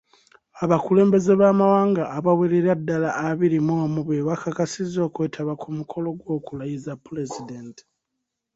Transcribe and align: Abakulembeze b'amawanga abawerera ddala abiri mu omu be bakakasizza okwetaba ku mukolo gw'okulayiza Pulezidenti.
Abakulembeze 0.63 1.31
b'amawanga 1.41 2.03
abawerera 2.17 2.71
ddala 2.79 3.09
abiri 3.29 3.57
mu 3.65 3.73
omu 3.85 4.01
be 4.07 4.17
bakakasizza 4.27 4.99
okwetaba 5.07 5.53
ku 5.61 5.67
mukolo 5.77 6.07
gw'okulayiza 6.19 6.91
Pulezidenti. 7.05 7.81